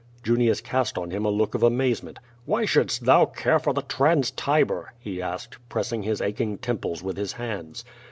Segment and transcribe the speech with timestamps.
[0.23, 2.17] Junius cast on him a look of amazement.
[2.45, 7.03] "Why shouldst thou care for the Trans Tiber?'' he asked, jiressing his ach ing temples
[7.03, 7.85] with his hands.